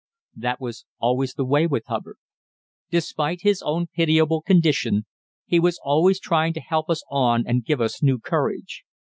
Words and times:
That 0.35 0.59
was 0.59 0.85
always 0.97 1.35
the 1.35 1.45
way 1.45 1.67
with 1.67 1.85
Hubbard. 1.85 2.17
Despite 2.89 3.41
his 3.41 3.61
own 3.61 3.85
pitiable 3.85 4.41
condition, 4.41 5.05
he 5.45 5.59
was 5.59 5.79
always 5.83 6.19
trying 6.19 6.53
to 6.53 6.59
help 6.59 6.89
us 6.89 7.03
on 7.11 7.43
and 7.45 7.63
give 7.65 7.79
us 7.79 8.01
new 8.01 8.17
courage. 8.17 8.83